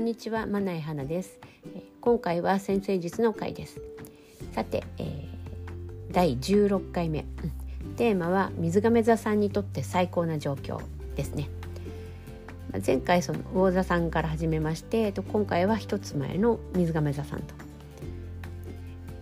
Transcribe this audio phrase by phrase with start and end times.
[0.00, 1.38] んにちはまないはなです。
[2.00, 3.82] 今回は先生術の回です。
[4.54, 5.26] さて、えー、
[6.10, 7.26] 第16回目、
[7.98, 10.80] テーマは水亀座さんにとって最高な状況
[11.16, 11.50] ですね。
[12.84, 17.54] 前回その魚座さんから始めまして今回は一つ前の水亀座さんと。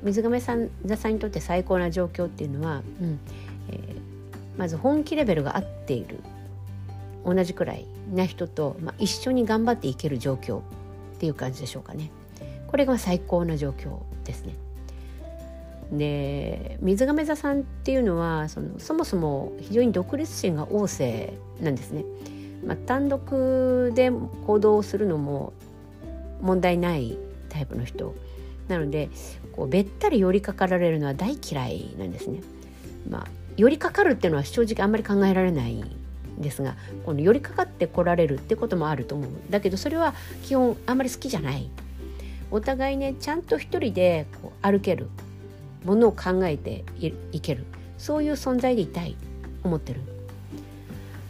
[0.04, 3.18] 水亀さん座さんにとって最高な状況っていうのは、うん。
[3.70, 4.00] えー、
[4.56, 6.20] まず本気レベルが合っている。
[7.32, 10.62] 同じくらいな人と、まあ、一緒に頑張っていける状況っ
[11.18, 12.10] ていう感じでしょうかね。
[12.68, 14.54] これが最高な状況ですね。
[15.92, 22.04] で水亀座さんっていうのはそのそもそも非常に独立心が旺盛なんですね。
[22.64, 24.10] まあ、単独で
[24.46, 25.52] 行動するのも
[26.42, 27.16] 問題ない
[27.48, 28.14] タイプの人
[28.68, 29.08] なので
[29.52, 32.40] こうべったり寄りかかられるのは大嫌いなんですね。
[33.08, 33.26] まあ、
[33.56, 35.82] 寄りかかるっていうのは正直あんまり考えられない
[36.38, 39.30] ですがこの寄りかかってこられるってこともあると思う。
[39.50, 41.70] だけどそれは基本あんまり好きじゃない。
[42.50, 45.08] お互いねちゃんと一人でこう歩ける
[45.84, 46.84] ものを考えて
[47.32, 47.64] いける。
[47.98, 49.16] そういう存在でいたい
[49.64, 50.00] 思ってる。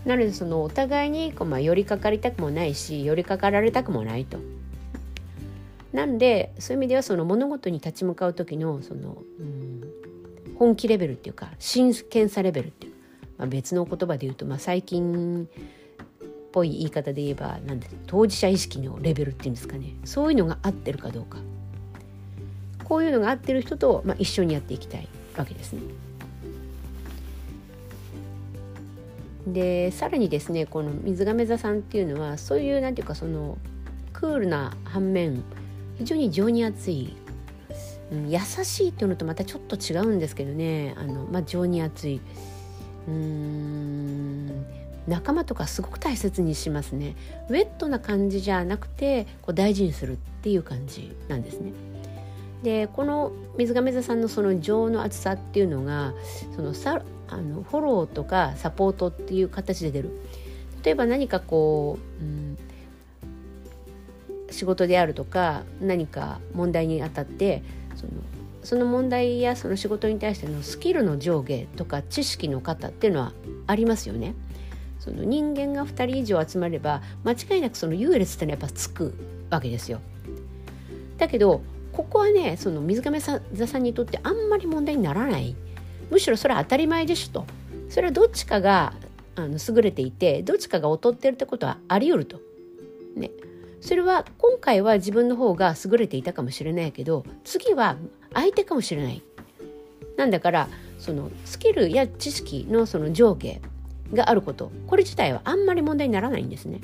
[0.04, 4.38] なのでそのお互いにこう、まあ、寄りかかりたくもないし寄りかかられたくもないと。
[5.92, 9.84] なんでそういう意味ではその物事に立ち向かう時のその、うん、
[10.58, 12.87] 本気レベルっていうか真剣さレベルっていう
[13.38, 15.48] まあ、別の言葉で言うと、まあ、最近
[16.24, 21.38] っぽい言い方で言えばなんで当事者意識のレベルっていうんですかねそういうのが合ってるかどうか
[22.84, 25.82] こういうのが合ってる人と、まあ、一緒にやっていきたいわけですね。
[29.46, 33.56] でさらにですねこの水亀座さんっていうのはそういうなんていうかその
[34.12, 35.42] クールな反面
[35.96, 37.16] 非常に情に厚い、
[38.12, 42.20] うん、優しいっていうのとまたちょっと違うんですけどねあの、まあ、情に厚い。
[43.08, 43.78] うーん。
[45.08, 47.16] 仲間とかすごく大切にしますね。
[47.48, 51.72] ウェットな感じじゃなくてこう大事にするっていう感じなんですね。
[52.62, 56.12] でこの水亀座さんのその情の厚さっていうのが
[56.54, 60.10] そのさあのフォローとかサポートっていう形で出る。
[60.84, 62.58] 例えば何かこう、うん、
[64.50, 67.62] 仕事であるとか何か問題にあたって
[67.96, 68.12] その
[68.68, 73.32] その問題やその仕事に対してのスキルの上下とか知識の方っていうのは
[73.66, 74.34] ありますよね。
[75.00, 79.14] その人間が2人以上集まれば間違いなくその優劣ってのはやっぱつく
[79.48, 80.02] わけですよ。
[81.16, 81.62] だけど
[81.92, 85.56] ここはねその水亀座さんにとってあんまり問題にならない
[86.10, 87.46] むしろそれは当たり前でしょと
[87.88, 88.92] それはどっちかが
[89.34, 92.38] あの優れていてどっちかが劣ってるってことはあり得ると。
[93.16, 93.30] ね、
[93.80, 97.96] それは今回は自分の方が優れていたかもしれないけど次は
[98.34, 99.22] 相手かもしれない。
[100.16, 100.68] なんだから
[100.98, 103.60] そのスキルや知識のその上下
[104.12, 106.80] があることこれ自体はあんまり問題にならないんですね。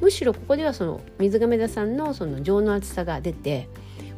[0.00, 3.68] むしろここではその水亀座さんのその情の厚さが出て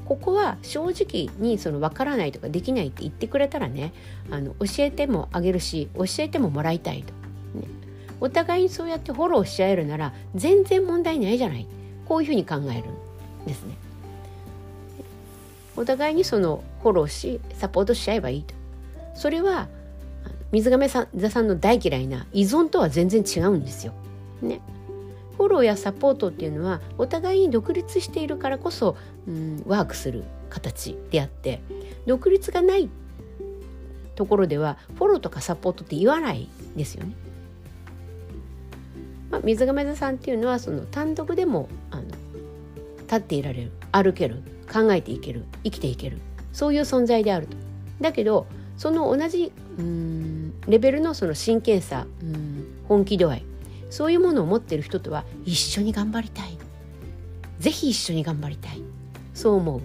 [0.05, 3.93] ここは正直にその分からないとかできないって言ってくれたらね
[4.31, 7.12] あの教えてもあげるし教えてももらいたいと、
[7.59, 7.66] ね、
[8.21, 11.66] お互いにそうやってフォローし合えるなら全然問題ないじゃない
[12.09, 12.91] こういうふうに考える
[13.44, 13.77] んですね。
[15.77, 18.55] お互いにそのフォローしサポートしちゃえばいいと
[19.15, 19.69] それは
[20.50, 23.93] 水亀座さんの大嫌いな依存とは全然違うんですよ。
[24.41, 24.61] ね。
[25.37, 28.97] フォローやサポートっていうのはお互いに独立しているからこそ、
[29.28, 31.61] うん、ワークする形であって
[32.06, 32.89] 独立がない
[34.15, 37.15] ところではフォローとかサポートって言わないですよね。
[39.31, 41.69] まあ、水亀座さんっていうのはその単独でも
[43.06, 46.19] 立っていられる歩ける考えていける生きていける
[46.53, 47.56] そういう存在であると。
[48.00, 48.47] だけど
[48.77, 53.45] その同じうんレベルのその真剣さうん本気度合い
[53.91, 56.59] そういうものを持っている人とは一緒に頑張りたい。
[57.59, 58.83] 是非一緒に頑張りたい。
[59.33, 59.81] そう思う、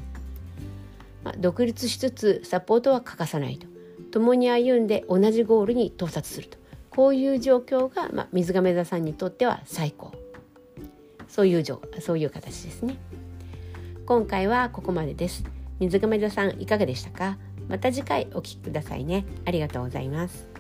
[1.24, 3.68] まあ、独立しつつサポートは欠かさないと。
[4.12, 6.58] 共に歩んで同じゴールに到達すると。
[6.90, 10.12] こういう状況が、まあ、水亀座さんにとっては最高。
[11.32, 11.64] そういう
[12.02, 12.98] そういう形ですね。
[14.06, 15.46] 今回はここまでです。
[15.80, 17.38] 水亀座さんいかがでしたか？
[17.70, 19.26] また次回お聴きくださいね。
[19.46, 20.51] ありがとうございます。